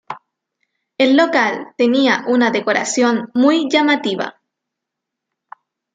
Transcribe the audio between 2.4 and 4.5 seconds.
decoración muy llamativa.